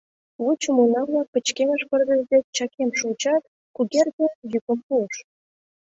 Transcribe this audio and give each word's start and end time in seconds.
Вучымо 0.43 0.81
уна-влак 0.85 1.27
пычкемыш 1.33 1.81
пырдыж 1.89 2.21
дек 2.31 2.45
чакем 2.55 2.89
шуычат, 2.99 3.43
Кугергин 3.75 4.31
йӱкым 4.51 4.79
пуыш: 4.85 5.15